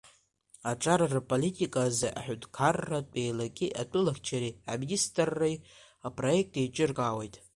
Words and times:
Аҿар 0.71 1.01
рполитика 1.15 1.81
азы 1.87 2.09
Аҳәынҭқарратә 2.19 3.15
еилаки 3.23 3.75
атәылахьчара 3.81 4.49
Аминистрреи 4.71 5.55
апроект 6.07 6.53
еиҿыркаауеит. 6.61 7.35